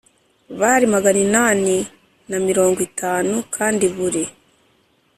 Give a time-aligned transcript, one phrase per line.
[0.59, 1.75] bari magana inani
[2.29, 4.23] na mirongo itanu kandi buri